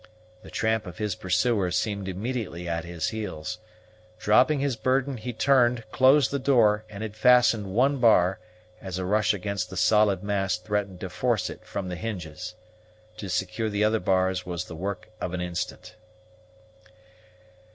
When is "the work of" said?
14.65-15.35